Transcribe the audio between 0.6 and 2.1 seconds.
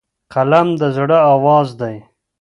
د زړه آواز دی